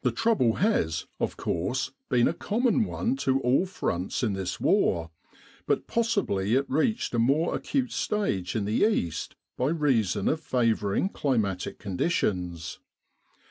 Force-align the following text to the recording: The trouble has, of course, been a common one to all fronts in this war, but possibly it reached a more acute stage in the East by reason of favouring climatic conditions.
The 0.00 0.10
trouble 0.10 0.54
has, 0.54 1.04
of 1.20 1.36
course, 1.36 1.90
been 2.08 2.26
a 2.28 2.32
common 2.32 2.84
one 2.84 3.14
to 3.16 3.38
all 3.42 3.66
fronts 3.66 4.22
in 4.22 4.32
this 4.32 4.58
war, 4.58 5.10
but 5.66 5.86
possibly 5.86 6.54
it 6.54 6.64
reached 6.70 7.12
a 7.12 7.18
more 7.18 7.54
acute 7.54 7.92
stage 7.92 8.56
in 8.56 8.64
the 8.64 8.86
East 8.88 9.36
by 9.58 9.68
reason 9.68 10.28
of 10.28 10.40
favouring 10.40 11.10
climatic 11.10 11.78
conditions. 11.78 12.78